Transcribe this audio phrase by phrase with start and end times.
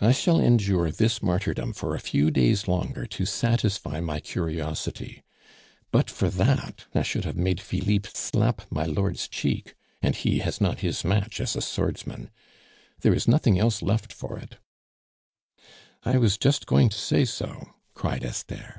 [0.00, 5.22] "I shall endure this martyrdom for a few days longer to satisfy my curiosity.
[5.92, 10.62] But for that, I should have made Philippe slap my lord's cheek and he has
[10.62, 12.30] not his match as a swordsman.
[13.02, 14.56] There is nothing else left for it"
[16.10, 18.76] "I was just going to say so," cried Esther.